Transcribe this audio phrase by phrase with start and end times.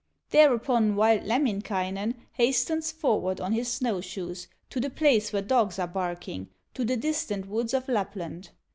[0.31, 5.85] Thereupon wild Lemminkainen Hastens forward on his snow shoes, To the place where dogs are
[5.85, 8.49] barking, To the distant woods of Lapland.